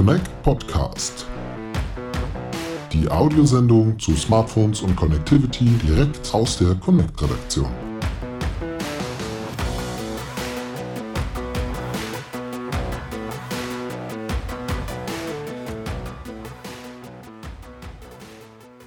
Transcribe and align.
Connect 0.00 0.42
Podcast. 0.42 1.26
Die 2.90 3.06
Audiosendung 3.10 3.98
zu 3.98 4.16
Smartphones 4.16 4.80
und 4.80 4.96
Connectivity 4.96 5.66
direkt 5.86 6.32
aus 6.32 6.56
der 6.56 6.74
Connect-Redaktion. 6.76 7.68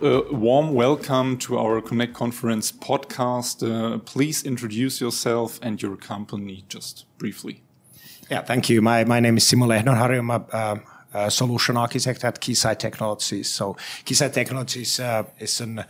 A 0.01 0.21
warm 0.31 0.73
welcome 0.73 1.37
to 1.37 1.59
our 1.59 1.79
Connect 1.79 2.15
Conference 2.15 2.71
podcast. 2.71 3.61
Uh, 3.61 3.99
please 3.99 4.43
introduce 4.43 4.99
yourself 4.99 5.59
and 5.61 5.79
your 5.79 5.95
company 5.95 6.63
just 6.69 7.05
briefly. 7.19 7.61
Yeah, 8.31 8.41
thank 8.41 8.67
you. 8.67 8.81
My, 8.81 9.05
my 9.05 9.19
name 9.19 9.37
is 9.37 9.43
Simo 9.43 9.67
Lehdonharju. 9.67 10.17
I'm 10.17 10.31
a, 10.31 10.45
uh, 10.51 10.75
a 11.13 11.31
solution 11.31 11.77
architect 11.77 12.23
at 12.23 12.39
Keysight 12.39 12.79
Technologies. 12.79 13.49
So 13.49 13.75
Keysight 14.05 14.33
Technologies 14.33 14.99
uh, 14.99 15.23
is 15.39 15.61
an 15.61 15.85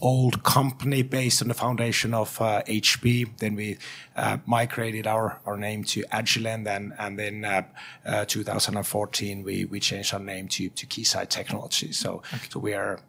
old 0.00 0.42
company 0.42 1.02
based 1.02 1.40
on 1.42 1.48
the 1.48 1.54
foundation 1.54 2.12
of 2.12 2.40
uh, 2.40 2.62
HP. 2.66 3.28
Then 3.38 3.54
we 3.54 3.78
uh, 4.16 4.38
migrated 4.46 5.06
our, 5.06 5.40
our 5.46 5.56
name 5.56 5.84
to 5.84 6.02
Agilent, 6.12 6.66
and 6.66 6.92
and 6.98 7.18
then 7.18 7.44
uh, 7.44 7.62
uh 8.04 8.24
2014 8.24 9.42
we 9.44 9.64
we 9.64 9.80
changed 9.80 10.12
our 10.12 10.20
name 10.20 10.48
to 10.48 10.68
to 10.70 10.86
Keysight 10.86 11.28
Technologies. 11.28 11.96
So 11.98 12.22
okay. 12.34 12.48
so 12.50 12.58
we 12.58 12.74
are 12.74 13.00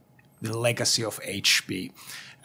the 0.41 0.57
legacy 0.57 1.03
of 1.03 1.19
HP. 1.21 1.91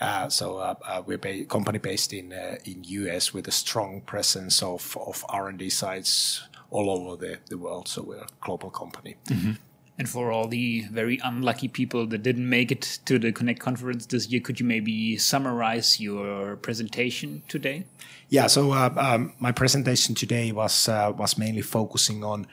Uh, 0.01 0.29
so 0.29 0.59
uh, 0.59 0.75
uh, 0.87 1.02
we're 1.05 1.19
a 1.25 1.45
company 1.45 1.79
based 1.79 2.13
in 2.13 2.33
uh, 2.33 2.57
in 2.65 2.85
US 2.85 3.35
with 3.35 3.49
a 3.49 3.52
strong 3.52 4.01
presence 4.01 4.63
of 4.63 4.97
of 5.01 5.25
R 5.29 5.49
and 5.49 5.59
D 5.59 5.69
sites 5.69 6.43
all 6.71 6.91
over 6.91 7.17
the, 7.17 7.39
the 7.49 7.59
world. 7.59 7.89
So 7.89 8.03
we're 8.03 8.19
a 8.19 8.27
global 8.41 8.71
company. 8.71 9.17
Mm-hmm. 9.27 9.53
And 9.99 10.09
for 10.09 10.30
all 10.30 10.47
the 10.47 10.83
very 10.93 11.19
unlucky 11.25 11.66
people 11.66 12.07
that 12.07 12.23
didn't 12.23 12.49
make 12.49 12.71
it 12.71 13.01
to 13.07 13.19
the 13.19 13.33
Connect 13.33 13.59
conference 13.59 14.07
this 14.07 14.29
year, 14.29 14.41
could 14.41 14.60
you 14.60 14.66
maybe 14.66 15.16
summarize 15.19 15.99
your 15.99 16.55
presentation 16.57 17.43
today? 17.49 17.85
Yeah. 18.29 18.47
So 18.47 18.73
uh, 18.73 18.95
um, 18.97 19.33
my 19.41 19.51
presentation 19.51 20.15
today 20.15 20.52
was 20.52 20.88
uh, 20.88 21.13
was 21.16 21.37
mainly 21.37 21.63
focusing 21.63 22.23
on 22.23 22.47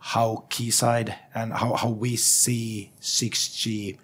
how 0.00 0.44
Keysight 0.50 1.14
and 1.34 1.54
how, 1.54 1.74
how 1.74 1.88
we 1.88 2.16
see 2.16 2.92
6G 3.00 3.96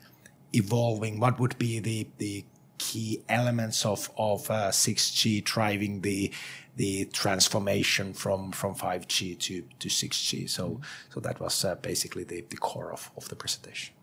evolving. 0.55 1.21
What 1.21 1.39
would 1.39 1.59
be 1.59 1.81
the 1.81 2.07
the 2.17 2.45
key 2.79 3.23
elements 3.29 3.85
of 3.85 4.11
of 4.17 4.51
uh, 4.51 4.71
6G 4.71 5.45
driving 5.45 6.01
the 6.01 6.33
the 6.79 7.05
transformation 7.07 8.15
from 8.15 8.53
from 8.53 8.75
5G 8.75 9.39
to 9.45 9.63
to 9.81 9.89
6G. 9.89 10.49
So 10.49 10.81
so 11.13 11.21
that 11.21 11.41
was 11.41 11.65
uh, 11.65 11.75
basically 11.91 12.25
the 12.25 12.45
the 12.49 12.57
core 12.57 12.91
of 12.93 13.11
of 13.17 13.29
the 13.29 13.37
presentation. 13.37 13.95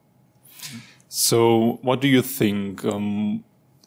So 1.08 1.80
what 1.82 2.02
do 2.02 2.08
you 2.08 2.22
think? 2.22 2.86
Um, 2.86 3.44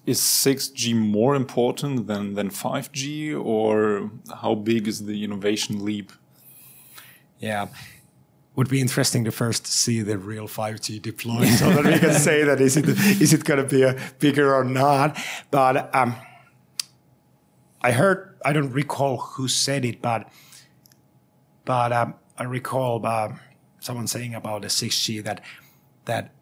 is 0.06 0.20
6G 0.20 0.94
more 0.94 1.34
important 1.36 2.06
than 2.06 2.34
than 2.34 2.48
5G, 2.48 3.39
or 3.53 4.11
how 4.42 4.55
big 4.55 4.89
is 4.89 5.05
the 5.05 5.22
innovation 5.22 5.84
leap? 5.84 6.12
Yeah 7.39 7.69
would 8.59 8.69
be 8.69 8.81
interesting 8.81 9.22
to 9.25 9.31
first 9.31 9.69
see 9.69 10.03
the 10.03 10.19
real 10.19 10.48
5G 10.48 11.00
deployed 11.00 11.47
so 11.47 11.70
that 11.70 11.84
we 11.84 11.97
can 12.00 12.12
say 12.28 12.42
that 12.42 12.61
is 12.61 12.77
it 12.77 12.89
is 12.89 13.33
it 13.33 13.44
going 13.44 13.62
to 13.62 13.77
be 13.77 13.84
a 13.84 13.94
bigger 14.19 14.53
or 14.53 14.64
not. 14.64 15.16
But 15.53 15.94
um, 15.94 16.16
I 17.81 17.92
heard 17.92 18.27
I 18.44 18.53
don't 18.53 18.72
recall 18.72 19.17
who 19.19 19.48
said 19.48 19.84
it, 19.84 20.00
but 20.03 20.28
but 21.64 21.92
um, 21.92 22.14
I 22.39 22.44
recall 22.44 23.05
uh, 23.05 23.34
someone 23.81 24.06
saying 24.06 24.34
about 24.34 24.62
the 24.62 24.69
6G 24.69 25.22
that 25.25 25.42
that 26.05 26.33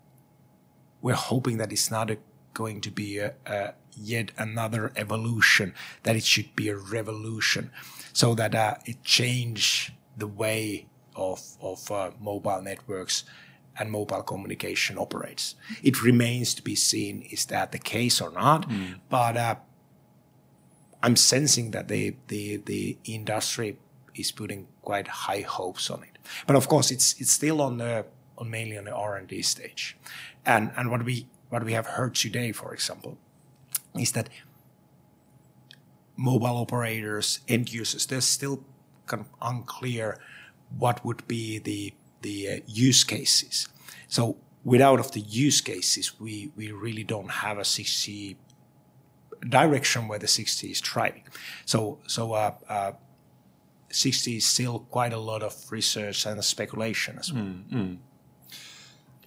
we're 1.03 1.15
hoping 1.15 1.59
that 1.59 1.73
it's 1.73 1.91
not 1.91 2.11
a, 2.11 2.19
going 2.55 2.81
to 2.81 2.91
be 2.91 3.19
a, 3.19 3.35
a 3.47 3.75
yet 3.97 4.31
another 4.37 4.93
evolution, 4.97 5.75
that 6.03 6.17
it 6.17 6.25
should 6.25 6.55
be 6.55 6.69
a 6.69 6.77
revolution, 6.77 7.71
so 8.13 8.35
that 8.35 8.55
uh, 8.55 8.75
it 8.85 9.03
change 9.03 9.93
the 10.17 10.27
way 10.27 10.87
of, 11.15 11.41
of 11.61 11.91
uh, 11.91 12.11
mobile 12.21 12.63
networks 12.63 13.25
and 13.79 13.91
mobile 13.91 14.23
communication 14.23 14.99
operates. 14.99 15.55
It 15.83 16.03
remains 16.03 16.55
to 16.55 16.63
be 16.63 16.75
seen 16.75 17.23
is 17.31 17.47
that 17.47 17.73
the 17.73 17.79
case 17.79 18.21
or 18.21 18.31
not, 18.31 18.69
mm. 18.69 19.01
but 19.09 19.37
uh, 19.37 19.57
I'm 21.07 21.15
sensing 21.15 21.71
that 21.71 21.87
the, 21.87 22.17
the 22.27 22.57
the 22.57 22.99
industry 23.05 23.79
is 24.17 24.33
putting 24.33 24.67
quite 24.83 25.07
high 25.07 25.43
hopes 25.43 25.89
on 25.89 26.03
it. 26.03 26.19
But 26.49 26.57
of 26.57 26.67
course, 26.67 26.91
it's 26.91 27.15
it's 27.21 27.31
still 27.31 27.63
on 27.63 27.79
the 27.79 28.07
on 28.37 28.51
mainly 28.51 28.77
on 28.77 28.87
the 28.87 28.93
R 28.93 29.17
and 29.17 29.29
D 29.29 29.41
stage, 29.43 29.97
and 30.45 30.73
and 30.77 30.91
what 30.91 31.05
we 31.05 31.29
what 31.49 31.63
we 31.63 31.75
have 31.75 31.87
heard 31.87 32.17
today, 32.17 32.51
for 32.51 32.75
example, 32.75 33.19
is 33.95 34.11
that 34.13 34.29
mobile 36.17 36.57
operators, 36.57 37.39
end 37.47 37.73
users, 37.73 38.07
they're 38.07 38.21
still 38.21 38.65
kind 39.07 39.21
of 39.21 39.29
unclear 39.41 40.19
what 40.77 41.05
would 41.05 41.29
be 41.29 41.61
the 41.61 41.95
the 42.23 42.49
uh, 42.49 42.61
use 42.67 43.05
cases. 43.05 43.69
So 44.09 44.39
without 44.65 44.99
of 44.99 45.13
the 45.13 45.21
use 45.21 45.61
cases, 45.61 46.19
we 46.19 46.51
we 46.57 46.73
really 46.73 47.05
don't 47.05 47.31
have 47.31 47.59
a 47.59 47.63
6G 47.77 48.35
direction 49.49 50.09
where 50.09 50.19
the 50.19 50.27
6G 50.27 50.71
is 50.71 50.81
driving. 50.81 51.25
So 51.65 51.99
so 52.07 52.33
uh, 52.33 52.55
uh, 52.69 52.93
6G 53.91 54.39
is 54.39 54.47
still 54.47 54.81
quite 54.91 55.13
a 55.13 55.19
lot 55.19 55.43
of 55.43 55.55
research 55.71 56.27
and 56.27 56.43
speculation 56.45 57.19
as 57.19 57.33
well. 57.33 57.43
Mm, 57.43 57.69
mm. 57.71 57.99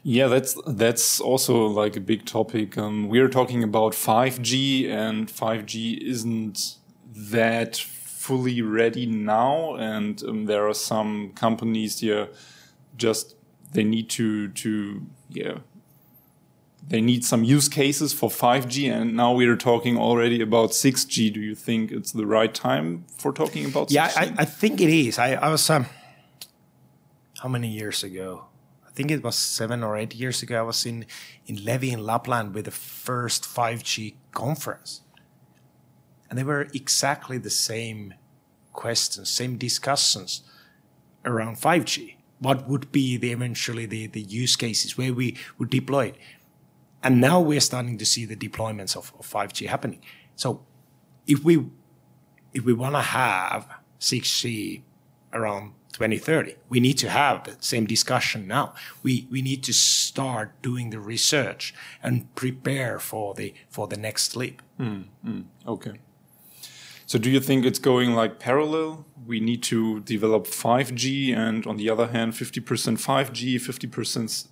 Yeah, 0.03 0.27
that's 0.27 0.57
that's 0.65 1.19
also 1.19 1.67
like 1.67 1.97
a 1.97 1.99
big 1.99 2.25
topic. 2.25 2.77
Um, 2.77 3.09
we're 3.09 3.27
talking 3.27 3.63
about 3.63 3.93
5G, 3.93 4.89
and 4.89 5.27
5G 5.27 6.01
isn't 6.01 6.77
that 7.13 7.75
fully 7.75 8.61
ready 8.61 9.05
now, 9.05 9.75
and 9.75 10.23
um, 10.23 10.45
there 10.45 10.67
are 10.67 10.73
some 10.73 11.31
companies 11.35 11.99
here 11.99 12.29
just 12.95 13.35
they 13.73 13.83
need 13.83 14.09
to 14.09 14.49
to 14.49 15.05
yeah 15.29 15.57
they 16.89 17.01
need 17.01 17.23
some 17.23 17.43
use 17.43 17.69
cases 17.69 18.13
for 18.13 18.31
5G, 18.31 18.91
and 18.91 19.15
now 19.15 19.31
we 19.31 19.45
are 19.45 19.55
talking 19.55 19.95
already 19.97 20.41
about 20.41 20.71
6G. 20.71 21.31
Do 21.31 21.39
you 21.39 21.53
think 21.53 21.91
it's 21.91 22.11
the 22.11 22.25
right 22.25 22.53
time 22.53 23.05
for 23.15 23.31
talking 23.31 23.65
about? 23.65 23.91
Yeah, 23.91 24.11
I, 24.15 24.33
I, 24.39 24.45
think 24.45 24.81
it 24.81 24.89
is. 24.89 25.19
I, 25.19 25.33
I 25.33 25.49
was 25.49 25.69
um, 25.69 25.85
how 27.41 27.47
many 27.47 27.67
years 27.67 28.03
ago? 28.03 28.45
I 28.87 28.91
think 28.91 29.11
it 29.11 29.23
was 29.23 29.37
seven 29.37 29.83
or 29.83 29.97
eight 29.97 30.15
years 30.15 30.41
ago. 30.41 30.57
I 30.57 30.63
was 30.63 30.83
in 30.85 31.05
in 31.45 31.63
Levi 31.63 31.93
in 31.93 32.03
Lapland 32.03 32.55
with 32.55 32.65
the 32.65 32.71
first 32.71 33.43
5G 33.43 34.15
conference, 34.31 35.01
and 36.27 36.39
they 36.39 36.43
were 36.43 36.67
exactly 36.73 37.37
the 37.37 37.51
same 37.51 38.15
questions, 38.73 39.29
same 39.29 39.57
discussions 39.57 40.41
around 41.23 41.57
5G. 41.57 42.15
What 42.39 42.67
would 42.67 42.91
be 42.91 43.17
the 43.17 43.31
eventually 43.31 43.85
the, 43.85 44.07
the 44.07 44.21
use 44.21 44.55
cases 44.55 44.97
where 44.97 45.13
we 45.13 45.37
would 45.59 45.69
deploy 45.69 46.07
it? 46.07 46.15
And 47.01 47.21
now 47.21 47.39
we're 47.39 47.61
starting 47.61 47.97
to 47.97 48.05
see 48.05 48.25
the 48.25 48.35
deployments 48.35 48.95
of, 48.95 49.13
of 49.17 49.25
5G 49.27 49.67
happening. 49.67 50.01
So 50.35 50.65
if 51.27 51.43
we 51.43 51.65
if 52.53 52.65
we 52.65 52.73
want 52.73 52.95
to 52.95 53.01
have 53.01 53.67
6G 53.99 54.81
around 55.33 55.73
2030, 55.93 56.55
we 56.67 56.79
need 56.79 56.97
to 56.97 57.09
have 57.09 57.43
the 57.43 57.55
same 57.59 57.85
discussion 57.85 58.47
now. 58.47 58.73
We 59.03 59.27
we 59.31 59.41
need 59.41 59.63
to 59.63 59.73
start 59.73 60.61
doing 60.61 60.89
the 60.89 60.99
research 60.99 61.73
and 62.03 62.33
prepare 62.35 62.99
for 62.99 63.33
the 63.33 63.53
for 63.69 63.87
the 63.87 63.97
next 63.97 64.35
leap. 64.35 64.61
Mm, 64.79 65.05
mm, 65.25 65.43
okay. 65.67 65.99
So 67.05 67.17
do 67.17 67.31
you 67.31 67.39
think 67.39 67.65
it's 67.65 67.79
going 67.79 68.13
like 68.13 68.37
parallel? 68.37 69.03
We 69.25 69.39
need 69.39 69.63
to 69.63 69.99
develop 70.01 70.45
5G 70.45 71.35
and 71.35 71.65
on 71.65 71.77
the 71.77 71.89
other 71.89 72.07
hand 72.07 72.33
50% 72.33 72.61
5G, 72.61 73.55
50% 73.55 74.47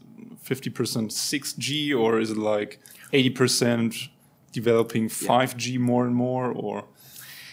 50% 0.47 0.71
6G 0.71 1.97
or 1.97 2.19
is 2.19 2.31
it 2.31 2.38
like 2.38 2.79
80% 3.11 4.09
developing 4.51 5.09
5G 5.09 5.73
yeah. 5.73 5.79
more 5.79 6.05
and 6.05 6.15
more 6.15 6.51
or 6.51 6.85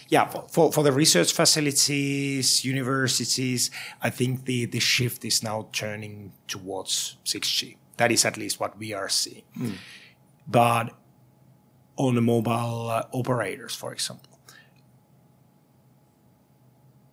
yeah, 0.09 0.27
for, 0.27 0.71
for 0.71 0.85
the 0.85 0.93
research 0.93 1.33
facilities, 1.33 2.65
universities, 2.65 3.71
I 4.03 4.11
think 4.11 4.45
the, 4.45 4.67
the 4.67 4.79
shift 4.79 5.25
is 5.25 5.43
now 5.43 5.69
turning 5.73 6.33
towards 6.47 7.17
6G. 7.25 7.77
That 7.97 8.13
is 8.13 8.25
at 8.25 8.37
least 8.37 8.61
what 8.61 8.79
we 8.79 8.93
are 8.93 9.09
seeing. 9.09 9.43
Mm. 9.59 9.77
But 10.47 10.91
on 11.97 12.15
the 12.15 12.21
mobile 12.21 12.91
uh, 12.91 13.05
operators, 13.13 13.75
for 13.75 13.93
example, 13.93 14.39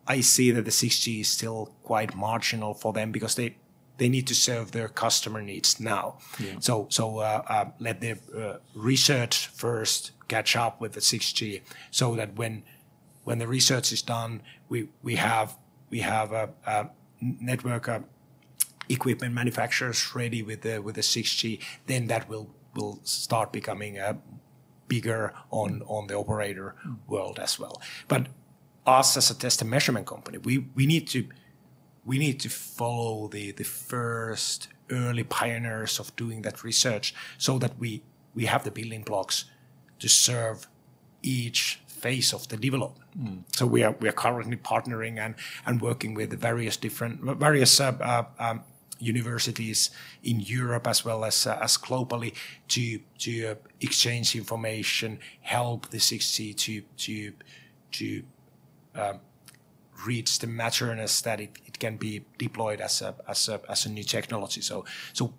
I 0.05 0.21
see 0.21 0.51
that 0.51 0.65
the 0.65 0.71
6G 0.71 1.21
is 1.21 1.29
still 1.29 1.73
quite 1.83 2.15
marginal 2.15 2.73
for 2.73 2.91
them 2.91 3.11
because 3.11 3.35
they 3.35 3.55
they 4.01 4.09
need 4.09 4.25
to 4.25 4.33
serve 4.33 4.71
their 4.71 4.87
customer 4.87 5.43
needs 5.43 5.79
now. 5.79 6.17
Yeah. 6.39 6.55
So 6.59 6.87
so 6.89 7.19
uh, 7.19 7.43
uh, 7.47 7.65
let 7.77 8.01
the 8.01 8.13
uh, 8.35 8.57
research 8.73 9.45
first 9.45 10.11
catch 10.27 10.55
up 10.55 10.81
with 10.81 10.93
the 10.93 11.01
6G, 11.01 11.61
so 11.91 12.15
that 12.15 12.35
when 12.35 12.63
when 13.25 13.37
the 13.37 13.47
research 13.47 13.91
is 13.91 14.01
done, 14.01 14.41
we 14.69 14.89
we 15.03 15.17
have 15.17 15.55
we 15.91 15.99
have 15.99 16.31
a, 16.31 16.49
a 16.65 16.89
network 17.19 17.87
equipment 18.89 19.35
manufacturers 19.35 20.15
ready 20.15 20.41
with 20.41 20.61
the 20.61 20.81
with 20.81 20.95
the 20.95 21.03
6G, 21.03 21.59
then 21.85 22.07
that 22.07 22.27
will 22.27 22.49
will 22.73 22.99
start 23.03 23.53
becoming 23.53 23.99
a 23.99 24.17
bigger 24.87 25.31
on 25.51 25.83
on 25.85 26.07
the 26.07 26.15
operator 26.15 26.73
world 27.07 27.37
as 27.37 27.59
well. 27.59 27.79
But 28.07 28.29
us 28.87 29.15
as 29.15 29.29
a 29.29 29.35
test 29.35 29.61
and 29.61 29.69
measurement 29.69 30.07
company, 30.07 30.39
we 30.39 30.65
we 30.73 30.87
need 30.87 31.07
to 31.09 31.19
we 32.05 32.17
need 32.17 32.39
to 32.39 32.49
follow 32.49 33.27
the 33.27 33.51
the 33.51 33.63
first 33.63 34.67
early 34.89 35.23
pioneers 35.23 35.99
of 35.99 36.15
doing 36.15 36.41
that 36.41 36.63
research 36.63 37.13
so 37.37 37.57
that 37.57 37.77
we 37.79 38.01
we 38.33 38.45
have 38.45 38.63
the 38.63 38.71
building 38.71 39.03
blocks 39.03 39.45
to 39.99 40.07
serve 40.07 40.67
each 41.21 41.79
phase 41.87 42.33
of 42.33 42.47
the 42.47 42.57
development. 42.57 43.45
So 43.55 43.65
we 43.65 43.83
are 43.83 43.95
we 43.99 44.09
are 44.09 44.13
currently 44.13 44.57
partnering 44.57 45.19
and 45.19 45.35
and 45.65 45.81
working 45.81 46.13
with 46.15 46.39
various 46.39 46.77
different 46.77 47.21
various 47.39 47.79
uh, 47.79 47.91
uh, 48.01 48.23
um, 48.39 48.63
universities 48.99 49.91
in 50.23 50.39
Europe 50.39 50.87
as 50.87 51.05
well 51.05 51.23
as 51.23 51.47
uh, 51.47 51.59
as 51.61 51.77
globally 51.77 52.33
to 52.69 52.99
to 53.19 53.31
uh, 53.47 53.55
exchange 53.79 54.35
information, 54.35 55.19
help 55.41 55.89
the 55.89 55.97
6G 55.97 56.55
to 56.57 56.81
to 56.97 57.33
to 57.91 58.23
um, 58.95 59.19
reach 60.05 60.39
the 60.39 60.47
matureness 60.47 61.21
that 61.23 61.39
it, 61.39 61.57
it 61.65 61.79
can 61.79 61.97
be 61.97 62.25
deployed 62.37 62.81
as 62.81 63.01
a 63.01 63.15
as 63.27 63.49
a 63.49 63.61
as 63.69 63.85
a 63.85 63.89
new 63.89 64.03
technology. 64.03 64.61
So 64.61 64.85
so 65.13 65.33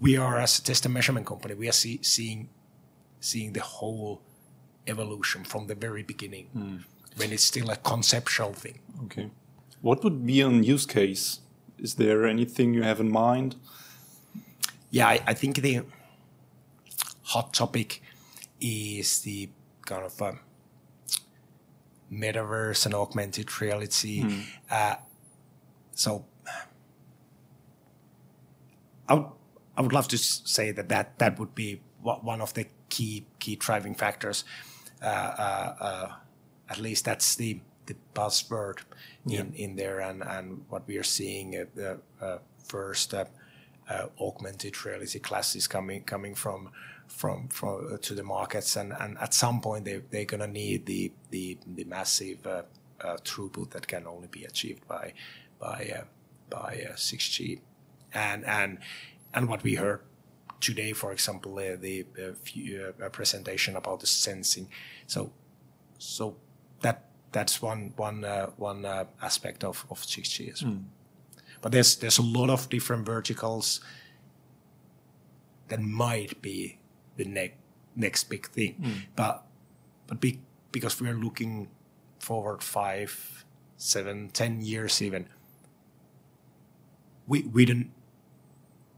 we 0.00 0.16
are 0.16 0.38
as 0.38 0.58
a 0.58 0.62
test 0.62 0.84
and 0.84 0.94
measurement 0.94 1.26
company, 1.26 1.54
we 1.54 1.68
are 1.68 1.72
see, 1.72 2.00
seeing 2.02 2.48
seeing 3.20 3.52
the 3.52 3.60
whole 3.60 4.22
evolution 4.86 5.44
from 5.44 5.66
the 5.66 5.74
very 5.74 6.02
beginning 6.02 6.84
when 7.16 7.32
it's 7.32 7.44
still 7.44 7.70
a 7.70 7.76
conceptual 7.76 8.52
thing. 8.52 8.80
Okay. 9.04 9.30
What 9.80 10.04
would 10.04 10.26
be 10.26 10.40
an 10.40 10.62
use 10.62 10.86
case? 10.86 11.40
Is 11.78 11.94
there 11.94 12.26
anything 12.26 12.74
you 12.74 12.82
have 12.82 13.00
in 13.00 13.10
mind? 13.10 13.56
Yeah, 14.90 15.08
I, 15.08 15.20
I 15.26 15.34
think 15.34 15.56
the 15.56 15.82
hot 17.22 17.52
topic 17.52 18.02
is 18.60 19.20
the 19.20 19.48
kind 19.86 20.04
of 20.04 20.20
um, 20.22 20.40
metaverse 22.14 22.86
and 22.86 22.94
augmented 22.94 23.60
reality. 23.60 24.24
Uh, 24.70 24.96
so 25.94 26.24
I 29.08 29.14
would, 29.14 29.26
I 29.76 29.82
would 29.82 29.92
love 29.92 30.08
to 30.08 30.18
say 30.18 30.72
that, 30.72 30.88
that 30.88 31.18
that 31.18 31.38
would 31.38 31.54
be 31.54 31.80
one 32.02 32.40
of 32.40 32.54
the 32.54 32.66
key 32.88 33.26
key 33.38 33.56
driving 33.56 33.94
factors. 33.94 34.44
Uh, 35.02 35.06
uh, 35.06 35.74
uh, 35.80 36.12
at 36.68 36.78
least 36.78 37.04
that's 37.04 37.34
the 37.36 37.60
the 37.86 37.96
buzzword 38.14 38.78
in, 39.28 39.52
in 39.54 39.76
there, 39.76 40.00
and, 40.00 40.22
and 40.22 40.64
what 40.68 40.86
we 40.86 40.96
are 40.96 41.02
seeing 41.02 41.54
uh, 41.54 41.64
the 41.74 41.98
uh, 42.20 42.38
first 42.66 43.14
uh, 43.88 44.06
augmented 44.20 44.84
reality 44.84 45.18
classes 45.18 45.66
coming 45.66 46.02
coming 46.04 46.34
from 46.34 46.70
from 47.06 47.48
from 47.48 47.94
uh, 47.94 47.96
to 47.98 48.14
the 48.14 48.22
markets, 48.22 48.76
and, 48.76 48.92
and 48.92 49.18
at 49.18 49.34
some 49.34 49.60
point 49.60 49.84
they 49.84 50.00
they're 50.10 50.24
gonna 50.24 50.46
need 50.46 50.86
the 50.86 51.12
the 51.30 51.58
the 51.66 51.84
massive 51.84 52.46
uh, 52.46 52.62
uh, 53.00 53.16
throughput 53.24 53.70
that 53.70 53.86
can 53.86 54.06
only 54.06 54.28
be 54.28 54.44
achieved 54.44 54.86
by 54.88 55.12
by 55.58 55.92
uh, 55.98 56.04
by 56.50 56.86
uh, 56.90 56.94
6G, 56.94 57.60
and 58.12 58.44
and 58.44 58.78
and 59.32 59.48
what 59.48 59.62
we 59.62 59.74
heard 59.74 60.00
today, 60.60 60.92
for 60.92 61.12
example, 61.12 61.58
uh, 61.58 61.76
the 61.78 62.06
uh, 62.18 62.32
few, 62.42 62.94
uh, 63.02 63.08
presentation 63.10 63.76
about 63.76 64.00
the 64.00 64.06
sensing, 64.06 64.68
so 65.06 65.30
so 65.98 66.36
that 66.80 67.04
that's 67.32 67.60
one 67.60 67.92
one 67.96 68.22
one 68.56 68.84
aspect 69.20 69.64
of 69.64 69.84
of 69.90 70.00
6G 70.00 70.52
as 70.52 70.62
well. 70.62 70.72
But 71.64 71.72
there's 71.72 71.96
there's 71.96 72.18
a 72.18 72.22
lot 72.22 72.50
of 72.50 72.68
different 72.68 73.06
verticals 73.06 73.80
that 75.68 75.80
might 75.80 76.42
be 76.42 76.76
the 77.16 77.24
next 77.24 77.56
next 77.96 78.24
big 78.28 78.46
thing. 78.50 78.76
But 79.16 79.46
but 80.06 80.20
be, 80.20 80.40
because 80.72 81.00
we're 81.00 81.16
looking 81.16 81.68
forward 82.18 82.62
five, 82.62 83.46
seven, 83.78 84.28
ten 84.28 84.60
years 84.60 85.00
even, 85.00 85.26
we 87.26 87.44
we 87.44 87.64
don't. 87.64 87.92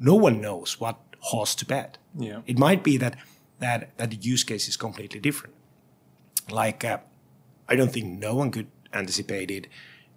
No 0.00 0.16
one 0.16 0.40
knows 0.40 0.80
what 0.80 0.98
horse 1.20 1.54
to 1.54 1.66
bet. 1.66 1.98
Yeah. 2.18 2.40
It 2.46 2.58
might 2.58 2.82
be 2.82 2.96
that 2.96 3.16
that 3.60 3.96
that 3.96 4.10
the 4.10 4.16
use 4.16 4.42
case 4.42 4.66
is 4.66 4.76
completely 4.76 5.20
different. 5.20 5.54
Like 6.50 6.84
uh, 6.84 6.98
I 7.68 7.76
don't 7.76 7.92
think 7.92 8.18
no 8.18 8.34
one 8.34 8.50
could 8.50 8.66
anticipate 8.92 9.52
it 9.52 9.68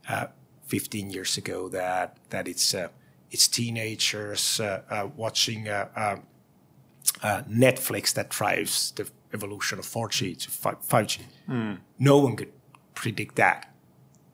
uh, 0.07 0.27
15 0.69 1.09
years 1.09 1.35
ago 1.37 1.67
that 1.69 2.17
that 2.29 2.47
it's 2.47 2.73
uh, 2.73 2.89
it's 3.31 3.47
teenagers 3.47 4.59
uh, 4.59 4.81
uh, 4.89 5.07
watching 5.15 5.67
uh, 5.67 5.87
uh, 5.95 6.17
uh, 7.23 7.41
Netflix 7.49 8.13
that 8.13 8.29
drives 8.29 8.91
the 8.91 9.09
evolution 9.33 9.79
of 9.79 9.85
4G 9.85 10.37
to 10.39 10.49
5G. 10.49 11.19
No 11.99 12.17
one 12.17 12.35
could 12.35 12.51
predict 12.95 13.35
that 13.35 13.71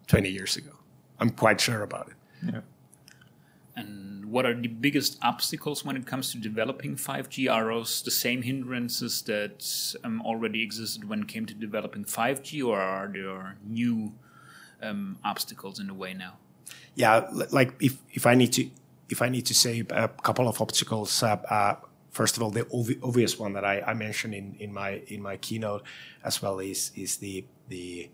20 0.08 0.30
years 0.30 0.56
ago. 0.56 0.72
I'm 1.20 1.30
quite 1.30 1.60
sure 1.60 1.82
about 1.84 2.10
it. 2.10 2.16
Yeah. 2.54 2.62
And 3.76 4.26
what 4.26 4.46
are 4.46 4.54
the 4.54 4.68
biggest 4.68 5.18
obstacles 5.22 5.84
when 5.84 5.98
it 5.98 6.06
comes 6.06 6.32
to 6.32 6.38
developing 6.38 6.96
5G? 6.96 7.52
Are 7.52 7.66
those 7.66 8.02
the 8.02 8.12
same 8.12 8.42
hindrances 8.42 9.22
that 9.24 9.96
um, 10.04 10.22
already 10.22 10.62
existed 10.64 11.10
when 11.10 11.24
it 11.24 11.28
came 11.28 11.46
to 11.46 11.54
developing 11.54 12.06
5G, 12.06 12.66
or 12.66 12.80
are 12.80 13.10
there 13.12 13.58
new 13.66 14.14
um, 14.82 15.18
obstacles 15.24 15.80
in 15.80 15.88
the 15.88 15.94
way 15.94 16.14
now? 16.14 16.34
yeah 16.96 17.28
like 17.52 17.74
if 17.80 17.98
if 18.14 18.26
i 18.26 18.34
need 18.34 18.52
to 18.52 18.68
if 19.10 19.22
i 19.22 19.30
need 19.30 19.46
to 19.46 19.54
say 19.54 19.84
a 19.90 20.08
couple 20.08 20.48
of 20.48 20.60
obstacles 20.62 21.22
uh, 21.22 21.38
uh, 21.50 21.76
first 22.16 22.38
of 22.38 22.44
all 22.44 22.50
the 22.50 22.64
obvi- 22.66 22.98
obvious 23.04 23.38
one 23.38 23.52
that 23.52 23.66
I, 23.66 23.82
I 23.82 23.94
mentioned 23.94 24.34
in, 24.34 24.56
in 24.60 24.74
my 24.74 25.02
in 25.08 25.22
my 25.22 25.36
keynote 25.36 25.84
as 26.24 26.42
well 26.42 26.60
is 26.60 26.92
is 26.96 27.18
the 27.18 27.44
the 27.68 28.10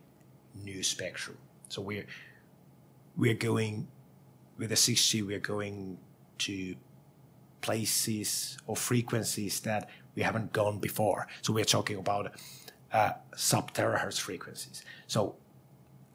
new 0.63 0.81
spectrum. 0.81 1.37
So 1.69 1.81
we're 1.81 2.07
we're 3.15 3.35
going 3.35 3.87
with 4.57 4.69
the 4.69 4.75
6g 4.75 5.25
we're 5.25 5.39
going 5.39 5.97
to 6.39 6.75
places 7.61 8.57
or 8.65 8.75
frequencies 8.75 9.59
that 9.61 9.89
we 10.15 10.23
haven't 10.23 10.51
gone 10.51 10.79
before. 10.79 11.27
So 11.43 11.53
we're 11.53 11.65
talking 11.77 11.97
about 11.97 12.33
uh, 12.91 13.11
sub 13.35 13.73
terahertz 13.73 14.19
frequencies. 14.19 14.83
So 15.07 15.35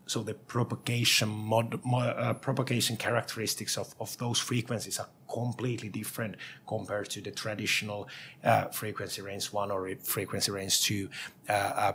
so 0.07 0.23
the 0.23 0.35
propagation 0.35 1.29
mod, 1.29 1.81
uh, 1.93 2.33
propagation 2.35 2.97
characteristics 2.97 3.77
of, 3.77 3.95
of 4.01 4.17
those 4.19 4.39
frequencies 4.39 5.01
are 5.01 5.09
completely 5.29 5.89
different 5.89 6.37
compared 6.67 7.11
to 7.11 7.21
the 7.21 7.33
traditional 7.33 8.09
uh, 8.45 8.67
frequency 8.67 9.21
range 9.21 9.53
one 9.53 9.71
or 9.71 9.91
frequency 10.03 10.53
range 10.53 10.83
two 10.83 11.09
uh, 11.49 11.53
uh, 11.53 11.93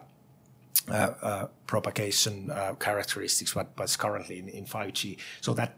uh, 0.90 1.14
uh, 1.22 1.48
propagation 1.68 2.52
characteristics 2.80 3.56
what, 3.56 3.70
what's 3.76 3.96
currently 3.96 4.40
in, 4.40 4.50
in 4.50 4.66
5G. 4.66 5.18
So 5.40 5.54
that 5.54 5.78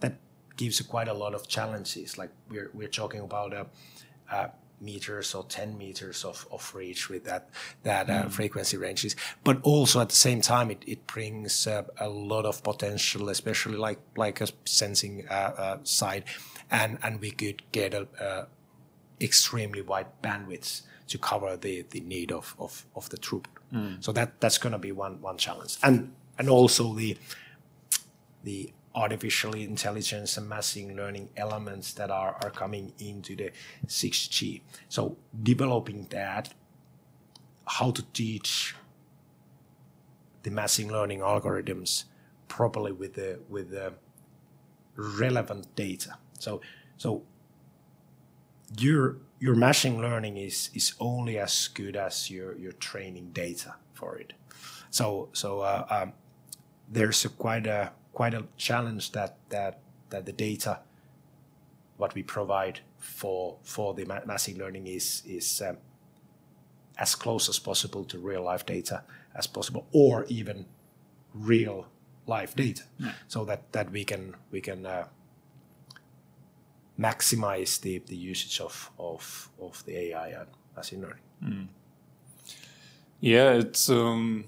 that 0.00 0.14
gives 0.56 0.80
quite 0.80 1.08
a 1.08 1.14
lot 1.14 1.34
of 1.34 1.46
challenges. 1.48 2.18
Like 2.18 2.30
we're 2.48 2.70
we're 2.74 2.88
talking 2.88 3.20
about 3.20 3.52
uh, 3.52 4.48
meters 4.82 5.34
or 5.34 5.44
10 5.44 5.78
meters 5.78 6.24
of, 6.24 6.46
of 6.50 6.74
reach 6.74 7.08
with 7.08 7.24
that 7.24 7.48
that 7.82 8.10
uh, 8.10 8.28
frequency 8.28 8.76
ranges. 8.76 9.16
But 9.44 9.60
also 9.62 10.00
at 10.00 10.08
the 10.08 10.16
same 10.16 10.40
time 10.40 10.70
it, 10.70 10.82
it 10.86 11.06
brings 11.06 11.66
uh, 11.66 11.84
a 11.98 12.08
lot 12.08 12.44
of 12.44 12.62
potential 12.62 13.28
especially 13.28 13.76
like 13.76 14.00
like 14.16 14.40
a 14.40 14.48
sensing 14.64 15.26
uh, 15.30 15.52
uh, 15.56 15.78
side. 15.84 16.24
And 16.70 16.98
and 17.02 17.20
we 17.20 17.30
could 17.30 17.62
get 17.72 17.94
a, 17.94 18.08
a 18.20 18.46
extremely 19.24 19.82
wide 19.82 20.08
bandwidths 20.22 20.82
to 21.08 21.18
cover 21.18 21.56
the 21.56 21.84
the 21.90 22.00
need 22.00 22.32
of 22.32 22.54
of, 22.58 22.86
of 22.94 23.08
the 23.10 23.16
throughput. 23.16 23.46
So 24.00 24.12
that 24.12 24.40
that's 24.40 24.58
going 24.58 24.72
to 24.72 24.78
be 24.78 24.92
one 24.92 25.20
one 25.22 25.38
challenge. 25.38 25.78
And 25.82 26.12
and 26.38 26.48
also 26.48 26.94
the 26.94 27.16
the 28.44 28.72
artificial 28.94 29.54
intelligence 29.54 30.36
and 30.36 30.48
machine 30.48 30.96
learning 30.96 31.28
elements 31.36 31.92
that 31.94 32.10
are, 32.10 32.36
are 32.42 32.50
coming 32.50 32.92
into 32.98 33.34
the 33.34 33.50
6G. 33.86 34.60
So 34.88 35.16
developing 35.42 36.06
that, 36.10 36.52
how 37.66 37.90
to 37.90 38.02
teach 38.12 38.74
the 40.42 40.50
machine 40.50 40.92
learning 40.92 41.20
algorithms 41.20 42.04
properly 42.48 42.92
with 42.92 43.14
the 43.14 43.38
with 43.48 43.70
the 43.70 43.94
relevant 44.96 45.74
data. 45.74 46.18
So 46.38 46.60
so 46.96 47.22
your 48.78 49.16
your 49.40 49.54
machine 49.54 50.00
learning 50.00 50.36
is 50.36 50.70
is 50.74 50.94
only 51.00 51.38
as 51.38 51.68
good 51.68 51.96
as 51.96 52.30
your 52.30 52.56
your 52.56 52.72
training 52.72 53.30
data 53.32 53.74
for 53.94 54.16
it. 54.18 54.32
So 54.90 55.28
so 55.32 55.60
uh, 55.60 55.86
um, 55.88 56.12
there's 56.90 57.24
a 57.24 57.28
quite 57.28 57.66
a 57.66 57.92
quite 58.12 58.34
a 58.34 58.44
challenge 58.56 59.12
that 59.12 59.36
that 59.48 59.80
that 60.10 60.26
the 60.26 60.32
data 60.32 60.80
what 61.96 62.14
we 62.14 62.22
provide 62.22 62.80
for 62.98 63.56
for 63.62 63.94
the 63.94 64.04
ma- 64.04 64.24
machine 64.26 64.58
learning 64.58 64.86
is 64.86 65.22
is 65.26 65.62
um, 65.62 65.76
as 66.98 67.14
close 67.14 67.48
as 67.48 67.58
possible 67.58 68.04
to 68.04 68.18
real 68.18 68.42
life 68.42 68.66
data 68.66 69.02
as 69.34 69.46
possible, 69.46 69.86
or 69.92 70.24
even 70.28 70.66
real 71.34 71.86
life 72.26 72.54
data, 72.54 72.82
so 73.28 73.44
that 73.44 73.72
that 73.72 73.90
we 73.90 74.04
can 74.04 74.34
we 74.50 74.60
can 74.60 74.84
uh, 74.86 75.06
maximize 76.98 77.80
the, 77.80 77.98
the 78.06 78.16
usage 78.16 78.60
of, 78.60 78.90
of, 78.98 79.48
of 79.60 79.84
the 79.86 79.96
AI 79.96 80.28
and 80.28 80.48
machine 80.76 81.00
learning. 81.00 81.68
Yeah, 83.20 83.52
it's 83.52 83.88
um, 83.88 84.44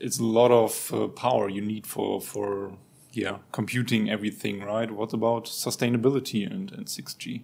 it's 0.00 0.18
a 0.18 0.24
lot 0.24 0.50
of 0.50 0.92
uh, 0.92 1.06
power 1.08 1.48
you 1.48 1.60
need 1.60 1.86
for 1.86 2.20
for 2.20 2.72
yeah 3.16 3.38
computing 3.52 4.10
everything, 4.10 4.62
right? 4.62 4.90
What 4.90 5.12
about 5.12 5.46
sustainability 5.46 6.46
and, 6.46 6.70
and 6.72 6.86
6G? 6.86 7.42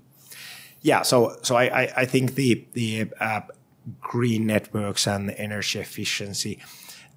Yeah, 0.83 1.03
so 1.03 1.37
so 1.43 1.57
I, 1.57 1.65
I, 1.83 1.93
I 1.99 2.05
think 2.07 2.35
the 2.35 2.67
the 2.73 3.11
uh, 3.21 3.43
green 4.01 4.47
networks 4.47 5.07
and 5.07 5.31
energy 5.31 5.79
efficiency 5.79 6.59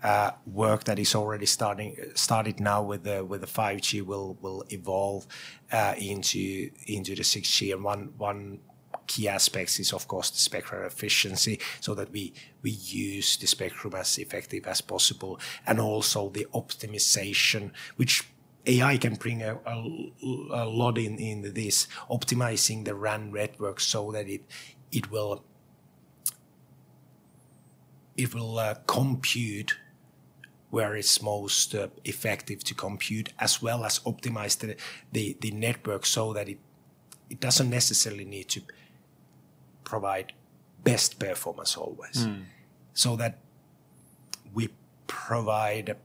uh, 0.03 0.31
work 0.45 0.83
that 0.83 0.99
is 0.99 1.15
already 1.15 1.45
starting 1.45 1.97
started 2.13 2.59
now 2.59 2.83
with 2.83 3.03
the 3.03 3.25
with 3.25 3.41
the 3.41 3.47
5G 3.47 4.03
will 4.03 4.37
will 4.41 4.63
evolve 4.69 5.25
uh, 5.71 5.95
into 5.97 6.69
into 6.85 7.15
the 7.15 7.23
6G 7.23 7.73
and 7.73 7.83
one 7.83 8.13
one 8.17 8.59
key 9.07 9.27
aspects 9.27 9.79
is 9.79 9.93
of 9.93 10.07
course 10.07 10.29
the 10.31 10.39
spectral 10.39 10.85
efficiency 10.85 11.59
so 11.79 11.93
that 11.93 12.11
we 12.11 12.33
we 12.63 12.71
use 12.71 13.37
the 13.37 13.47
spectrum 13.47 13.93
as 13.93 14.17
effective 14.17 14.65
as 14.67 14.81
possible 14.81 15.39
and 15.67 15.79
also 15.79 16.29
the 16.29 16.47
optimization 16.53 17.71
which 17.97 18.23
AI 18.67 18.97
can 18.97 19.15
bring 19.15 19.43
a, 19.43 19.57
a, 19.65 19.73
a 20.51 20.65
lot 20.65 20.97
in, 20.97 21.17
in 21.17 21.53
this 21.53 21.87
optimizing 22.09 22.85
the 22.85 22.95
RAN 22.95 23.31
network 23.31 23.79
so 23.79 24.11
that 24.11 24.27
it 24.27 24.43
it 24.91 25.11
will 25.11 25.43
it 28.17 28.33
will 28.33 28.57
uh, 28.59 28.75
compute 28.87 29.77
where 30.69 30.95
it's 30.95 31.21
most 31.21 31.75
uh, 31.75 31.87
effective 32.03 32.63
to 32.63 32.73
compute 32.73 33.29
as 33.39 33.61
well 33.61 33.85
as 33.85 33.99
optimize 33.99 34.57
the, 34.59 34.75
the, 35.11 35.37
the 35.41 35.51
network 35.51 36.05
so 36.05 36.33
that 36.33 36.49
it 36.49 36.59
it 37.29 37.39
doesn't 37.39 37.69
necessarily 37.69 38.25
need 38.25 38.47
to 38.47 38.61
provide 39.83 40.33
best 40.83 41.17
performance 41.19 41.75
always. 41.75 42.27
So 42.93 43.15
that 43.15 43.39
we 44.53 44.69
provide 45.07 45.97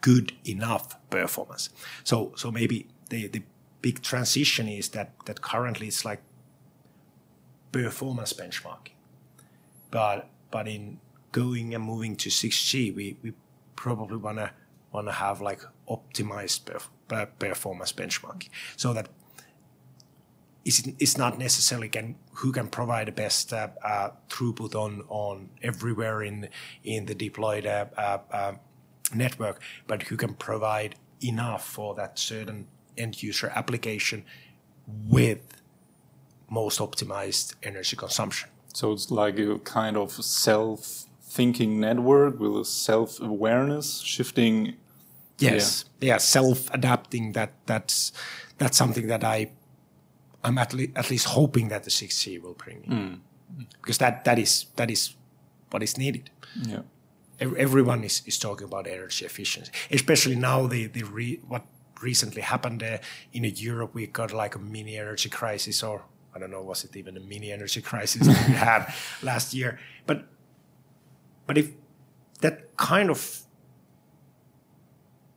good 0.00 0.32
enough 0.44 0.96
performance. 1.10 1.70
So 2.04 2.32
so 2.36 2.50
maybe 2.50 2.86
the 3.08 3.28
the 3.28 3.42
big 3.82 4.02
transition 4.02 4.68
is 4.68 4.90
that 4.90 5.12
that 5.26 5.40
currently 5.40 5.88
it's 5.88 6.04
like 6.04 6.22
performance 7.72 8.32
benchmarking. 8.32 8.94
But 9.90 10.28
but 10.50 10.68
in 10.68 11.00
going 11.32 11.74
and 11.74 11.84
moving 11.84 12.16
to 12.16 12.28
6G 12.28 12.94
we 12.94 13.16
we 13.22 13.32
probably 13.76 14.16
want 14.16 14.38
to 14.38 14.50
want 14.92 15.06
to 15.06 15.12
have 15.12 15.40
like 15.40 15.62
optimized 15.88 16.64
perf- 16.64 16.88
per- 17.08 17.26
performance 17.38 17.92
benchmarking. 17.92 18.48
So 18.76 18.92
that 18.92 19.08
it's, 20.64 20.86
it's 20.98 21.16
not 21.16 21.38
necessarily 21.38 21.88
can 21.88 22.16
who 22.34 22.52
can 22.52 22.68
provide 22.68 23.08
the 23.08 23.12
best 23.12 23.52
uh, 23.52 23.68
uh, 23.84 24.10
throughput 24.28 24.74
on 24.74 25.02
on 25.08 25.50
everywhere 25.62 26.22
in 26.22 26.48
in 26.84 27.06
the 27.06 27.14
deployed 27.14 27.66
uh, 27.66 27.86
uh, 27.96 28.18
uh, 28.30 28.52
network, 29.14 29.60
but 29.86 30.04
who 30.04 30.16
can 30.16 30.34
provide 30.34 30.94
enough 31.22 31.66
for 31.66 31.94
that 31.94 32.18
certain 32.18 32.66
end 32.96 33.22
user 33.22 33.52
application 33.54 34.24
with 35.08 35.40
most 36.48 36.80
optimized 36.80 37.54
energy 37.62 37.96
consumption. 37.96 38.48
So 38.74 38.92
it's 38.92 39.10
like 39.10 39.38
a 39.38 39.58
kind 39.60 39.96
of 39.96 40.12
self-thinking 40.12 41.80
network 41.80 42.38
with 42.40 42.56
a 42.56 42.64
self-awareness, 42.64 44.00
shifting. 44.00 44.76
Yes, 45.38 45.84
yeah, 46.00 46.18
self-adapting. 46.18 47.32
That 47.32 47.52
that's 47.66 48.12
that's 48.58 48.76
something 48.76 49.06
that 49.06 49.24
I 49.24 49.50
I'm 50.44 50.58
at, 50.58 50.72
le- 50.74 50.88
at 50.96 51.10
least 51.10 51.26
hoping 51.26 51.68
that 51.68 51.84
the 51.84 51.90
6G 51.90 52.42
will 52.42 52.54
bring 52.54 52.82
in. 52.84 52.90
Mm. 52.92 53.66
because 53.82 53.98
that 53.98 54.24
that 54.24 54.38
is 54.38 54.66
that 54.76 54.90
is 54.90 55.14
what 55.70 55.82
is 55.82 55.96
needed. 55.98 56.30
Yeah. 56.62 56.82
Ev- 57.40 57.56
Everyone 57.56 58.04
is, 58.04 58.22
is 58.26 58.38
talking 58.38 58.66
about 58.66 58.86
energy 58.86 59.24
efficiency, 59.24 59.72
especially 59.90 60.36
now 60.36 60.66
the 60.66 60.86
the 60.86 61.02
re, 61.02 61.40
what 61.48 61.64
recently 62.02 62.42
happened 62.42 62.82
uh, 62.82 62.98
in 63.32 63.44
Europe. 63.44 63.94
We 63.94 64.06
got 64.06 64.32
like 64.32 64.54
a 64.54 64.58
mini 64.58 64.96
energy 64.96 65.28
crisis, 65.28 65.82
or 65.82 66.04
I 66.34 66.38
don't 66.38 66.50
know, 66.50 66.62
was 66.62 66.84
it 66.84 66.96
even 66.96 67.16
a 67.16 67.20
mini 67.20 67.52
energy 67.52 67.80
crisis 67.90 68.26
that 68.26 68.48
we 68.48 68.54
had 68.54 68.92
last 69.22 69.54
year? 69.54 69.78
But 70.06 70.26
but 71.46 71.58
if 71.58 71.70
that 72.40 72.76
kind 72.76 73.10
of 73.10 73.40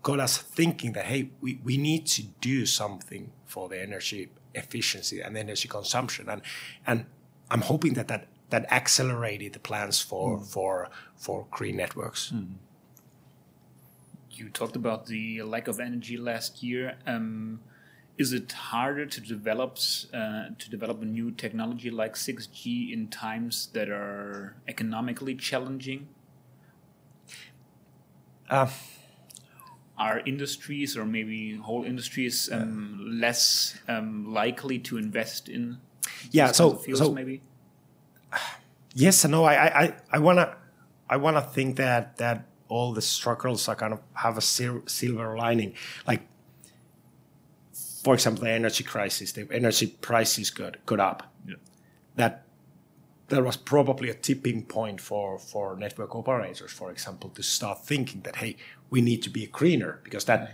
got 0.02 0.20
us 0.20 0.38
thinking 0.38 0.94
that 0.94 1.06
hey, 1.06 1.30
we, 1.42 1.60
we 1.64 1.78
need 1.78 2.06
to 2.08 2.24
do 2.42 2.66
something 2.66 3.32
for 3.46 3.70
the 3.70 3.82
energy 3.82 4.30
efficiency 4.54 5.22
and 5.22 5.38
energy 5.38 5.68
consumption, 5.68 6.30
and 6.30 6.42
and 6.86 7.06
I'm 7.50 7.62
hoping 7.62 7.94
that 7.94 8.08
that 8.10 8.28
that 8.54 8.72
accelerated 8.72 9.52
the 9.54 9.60
plans 9.60 10.00
for 10.00 10.40
for 10.40 10.88
for 11.18 11.48
green 11.50 11.76
networks. 11.78 12.32
You 14.30 14.50
talked 14.50 14.76
about 14.76 15.08
the 15.08 15.42
lack 15.42 15.68
of 15.68 15.80
energy 15.80 16.18
last 16.18 16.62
year. 16.62 16.98
Um, 17.08 17.62
is 18.16 18.32
it 18.32 18.52
harder 18.52 19.08
to 19.08 19.20
develop 19.22 19.80
uh, 20.14 20.50
to 20.60 20.70
develop 20.70 21.02
a 21.02 21.06
new 21.06 21.32
technology 21.32 21.90
like 21.90 22.14
6G 22.14 22.94
in 22.94 23.08
times 23.08 23.70
that 23.74 23.90
are 23.90 24.56
economically 24.68 25.34
challenging? 25.34 26.08
Uh, 28.52 28.70
Are 29.98 30.20
industries 30.26 30.96
or 30.98 31.06
maybe 31.06 31.56
whole 31.58 31.84
industries 31.86 32.50
um, 32.52 33.18
less 33.20 33.76
um, 33.88 34.32
likely 34.32 34.78
to 34.90 34.98
invest 34.98 35.50
in? 35.50 35.78
Yeah, 36.32 36.52
so- 36.52 36.76
fields, 36.76 37.02
so- 37.02 37.14
maybe. 37.14 37.42
Yes 38.94 39.24
and 39.24 39.32
no. 39.32 39.44
I 39.44 39.54
I 39.56 39.84
I- 39.84 39.96
I 40.12 40.20
wanna 40.20 40.56
I 41.10 41.18
wanna 41.18 41.42
think 41.42 41.76
that 41.78 42.18
that 42.18 42.46
all 42.70 42.94
the 42.94 43.02
struggles 43.02 43.68
are 43.68 43.76
kind 43.76 43.94
of 43.94 44.00
have 44.14 44.38
a 44.38 44.42
sil- 44.42 44.88
silver 44.88 45.38
lining. 45.38 45.74
Like, 46.08 46.24
for 48.04 48.14
example, 48.14 48.44
the 48.44 48.52
energy 48.52 48.84
crisis, 48.84 49.32
the 49.32 49.48
energy 49.52 49.88
prices 49.88 50.50
got 50.50 50.78
got 50.86 51.00
up. 51.00 51.32
Yeah. 51.48 51.56
That 52.16 52.44
there 53.30 53.44
was 53.44 53.58
probably 53.58 54.10
a 54.10 54.14
tipping 54.14 54.64
point 54.66 55.02
for 55.02 55.40
for 55.40 55.76
network 55.78 56.16
operators, 56.16 56.72
for 56.72 56.92
example, 56.92 57.30
to 57.32 57.44
start 57.44 57.86
thinking 57.86 58.22
that 58.22 58.36
hey, 58.38 58.56
we 58.90 59.02
need 59.02 59.22
to 59.24 59.30
be 59.30 59.48
greener 59.48 60.00
because 60.04 60.26
that 60.26 60.52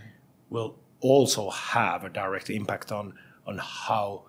will 0.50 0.76
also 1.00 1.50
have 1.50 2.04
a 2.04 2.08
direct 2.08 2.50
impact 2.50 2.92
on 2.92 3.14
on 3.46 3.58
how 3.58 4.24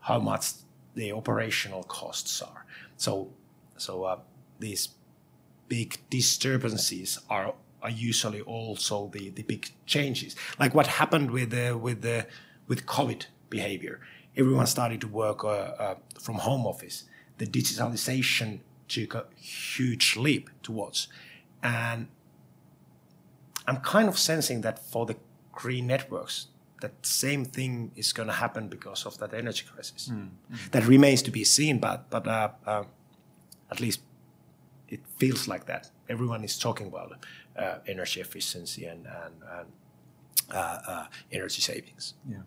how 0.00 0.18
much 0.18 0.52
the 0.94 1.12
operational 1.12 1.82
costs 1.84 2.40
are. 2.42 2.64
So 2.96 3.30
so 3.76 4.04
uh, 4.04 4.18
these 4.58 4.88
big 5.68 5.98
disturbances 6.10 7.18
are 7.28 7.54
are 7.82 7.90
usually 7.90 8.40
also 8.40 9.08
the, 9.12 9.30
the 9.30 9.42
big 9.42 9.70
changes. 9.84 10.34
Like 10.58 10.74
what 10.74 10.86
happened 10.86 11.30
with 11.30 11.50
the 11.50 11.76
with 11.76 12.02
the 12.02 12.26
with 12.66 12.86
COVID 12.86 13.26
behavior. 13.50 14.00
Everyone 14.36 14.66
started 14.66 15.00
to 15.00 15.08
work 15.08 15.44
uh, 15.44 15.48
uh, 15.48 15.94
from 16.20 16.36
home 16.36 16.66
office. 16.66 17.04
The 17.38 17.46
digitalization 17.46 18.60
took 18.88 19.14
a 19.14 19.24
huge 19.36 20.16
leap 20.16 20.50
towards, 20.62 21.08
and 21.62 22.08
I'm 23.66 23.78
kind 23.78 24.08
of 24.08 24.18
sensing 24.18 24.60
that 24.62 24.78
for 24.78 25.06
the 25.06 25.16
green 25.52 25.86
networks, 25.86 26.48
that 26.82 26.92
same 27.02 27.44
thing 27.44 27.92
is 27.96 28.12
going 28.12 28.28
to 28.28 28.34
happen 28.34 28.68
because 28.68 29.06
of 29.06 29.18
that 29.18 29.32
energy 29.32 29.64
crisis. 29.72 30.10
That 30.72 30.86
remains 30.86 31.22
to 31.22 31.30
be 31.30 31.44
seen, 31.44 31.78
but 31.78 32.10
but 32.10 32.26
uh, 32.26 32.50
uh, 32.66 32.84
at 33.70 33.80
least 33.80 34.00
it 34.88 35.00
feels 35.18 35.48
like 35.48 35.66
that. 35.66 35.90
Everyone 36.08 36.44
is 36.44 36.58
talking 36.58 36.86
about 36.86 37.12
uh, 37.58 37.78
energy 37.86 38.20
efficiency 38.20 38.84
and 38.86 39.06
and, 39.06 39.34
and 39.58 39.68
uh, 40.52 40.78
uh, 40.86 41.06
energy 41.32 41.60
savings. 41.60 42.14
Yeah. 42.28 42.42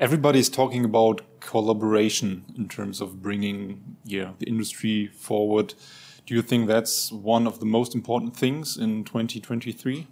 Everybody 0.00 0.38
is 0.38 0.48
talking 0.48 0.84
about 0.84 1.22
collaboration 1.40 2.44
in 2.56 2.68
terms 2.68 3.00
of 3.00 3.22
bringing 3.22 3.96
yeah 4.04 4.32
the 4.38 4.46
industry 4.46 5.08
forward. 5.08 5.74
Do 6.26 6.34
you 6.34 6.42
think 6.42 6.68
that's 6.68 7.12
one 7.12 7.46
of 7.46 7.58
the 7.58 7.66
most 7.66 7.94
important 7.94 8.36
things 8.36 8.76
in 8.76 9.04
2023? 9.04 10.06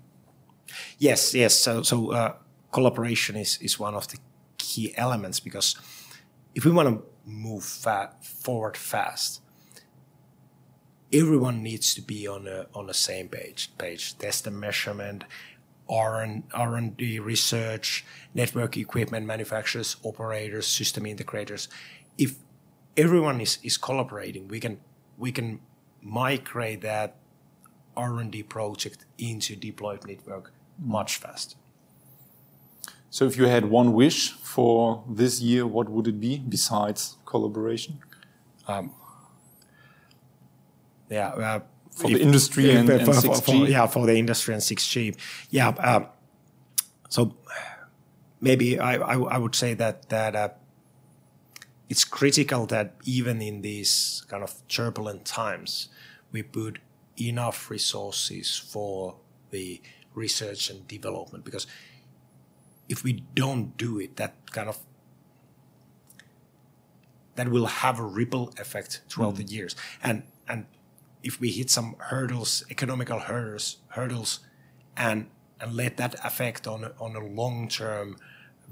Yes, 0.98 1.34
yes. 1.34 1.54
So, 1.54 1.82
so 1.82 2.12
uh, 2.12 2.34
collaboration 2.70 3.36
is, 3.36 3.58
is 3.62 3.78
one 3.78 3.94
of 3.94 4.08
the 4.08 4.18
key 4.58 4.94
elements 4.96 5.40
because 5.40 5.76
if 6.54 6.64
we 6.64 6.70
want 6.70 6.88
to 6.88 7.04
move 7.24 7.64
fa- 7.64 8.14
forward 8.20 8.76
fast, 8.76 9.41
everyone 11.12 11.62
needs 11.62 11.94
to 11.94 12.00
be 12.00 12.26
on 12.26 12.46
a 12.46 12.66
on 12.74 12.86
the 12.86 12.94
same 12.94 13.28
page. 13.28 13.70
Page 13.78 14.18
test 14.18 14.46
and 14.46 14.58
measurement, 14.58 15.24
R 15.88 16.22
and 16.22 16.44
R 16.54 16.76
and 16.76 16.96
D 16.96 17.18
research, 17.18 18.04
network 18.34 18.76
equipment 18.76 19.26
manufacturers, 19.26 19.96
operators, 20.02 20.66
system 20.66 21.04
integrators. 21.04 21.68
If 22.16 22.36
everyone 22.96 23.40
is, 23.40 23.58
is 23.62 23.76
collaborating, 23.76 24.48
we 24.48 24.60
can 24.60 24.80
we 25.18 25.32
can 25.32 25.60
migrate 26.00 26.80
that 26.80 27.16
R 27.96 28.18
and 28.18 28.30
D 28.30 28.42
project 28.42 29.04
into 29.18 29.56
deployed 29.56 30.06
network 30.06 30.52
much 30.78 31.16
faster. 31.16 31.56
So, 33.10 33.26
if 33.26 33.36
you 33.36 33.44
had 33.44 33.66
one 33.66 33.92
wish 33.92 34.32
for 34.32 35.04
this 35.06 35.40
year, 35.40 35.66
what 35.66 35.90
would 35.90 36.08
it 36.08 36.18
be 36.18 36.38
besides 36.38 37.16
collaboration? 37.26 37.98
Um, 38.66 38.94
Yeah. 41.12 41.28
Uh, 41.28 41.60
For 41.94 42.08
the 42.08 42.22
industry 42.22 42.70
and- 42.74 42.88
and 42.88 43.04
for- 43.04 43.12
for- 43.14 43.34
6G? 43.36 43.44
for- 43.44 43.68
yeah, 43.68 43.86
for 43.86 44.06
the 44.06 44.16
industry 44.16 44.54
and 44.54 44.62
6G. 44.62 45.14
Yeah. 45.50 45.68
Um, 45.68 46.06
so 47.10 47.36
maybe 48.40 48.78
I, 48.80 48.94
I, 48.96 49.14
I 49.34 49.38
would 49.38 49.54
say 49.54 49.74
that 49.74 50.08
that 50.08 50.34
uh, 50.34 50.48
it's 51.90 52.04
critical 52.04 52.64
that 52.66 52.94
even 53.04 53.42
in 53.42 53.60
these 53.60 54.24
kind 54.28 54.42
of 54.42 54.54
turbulent 54.68 55.26
times, 55.26 55.88
we 56.32 56.42
put 56.42 56.78
enough 57.20 57.70
resources 57.70 58.56
for 58.56 59.16
the 59.50 59.82
research 60.14 60.70
and 60.70 60.88
development 60.88 61.44
because 61.44 61.66
if 62.88 63.04
we 63.04 63.12
don't 63.34 63.76
do 63.76 63.98
it, 64.00 64.16
that 64.16 64.32
kind 64.50 64.68
of 64.68 64.78
that 67.34 67.48
will 67.48 67.66
have 67.66 67.98
a 67.98 68.04
ripple 68.04 68.52
effect 68.58 69.02
throughout 69.10 69.36
the 69.36 69.44
years. 69.44 69.76
And 70.02 70.22
and 70.48 70.64
if 71.22 71.40
we 71.40 71.50
hit 71.50 71.70
some 71.70 71.96
hurdles, 71.98 72.64
economical 72.70 73.18
hurdles, 73.20 73.78
hurdles, 73.88 74.40
and 74.96 75.26
and 75.60 75.74
let 75.74 75.96
that 75.96 76.16
affect 76.24 76.66
on 76.66 76.84
a, 76.84 76.92
on 76.98 77.14
a 77.14 77.24
long 77.24 77.68
term 77.68 78.16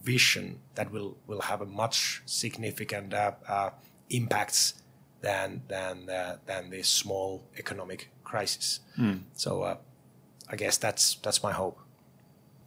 vision, 0.02 0.58
that 0.74 0.90
will 0.90 1.16
will 1.26 1.42
have 1.42 1.60
a 1.60 1.66
much 1.66 2.22
significant 2.26 3.14
uh, 3.14 3.32
uh, 3.48 3.70
impacts 4.10 4.74
than 5.20 5.62
than 5.68 6.08
uh, 6.08 6.36
than 6.46 6.70
this 6.70 6.88
small 6.88 7.42
economic 7.58 8.10
crisis. 8.24 8.80
So 9.34 9.62
uh, 9.62 9.76
I 10.48 10.56
guess 10.56 10.76
that's 10.78 11.16
that's 11.22 11.42
my 11.42 11.52
hope. 11.52 11.78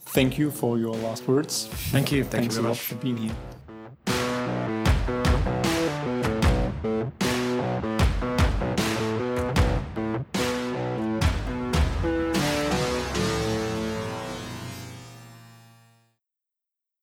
Thank 0.06 0.38
you 0.38 0.52
for 0.52 0.78
your 0.78 0.96
last 0.96 1.28
words. 1.28 1.68
Thank 1.92 2.12
you. 2.12 2.24
Thank 2.24 2.32
Thanks 2.32 2.56
you 2.56 2.60
a 2.60 2.64
very 2.64 2.70
lot 2.70 2.78
much. 2.78 2.80
for 2.80 2.96
being 2.96 3.18
here. 3.18 3.36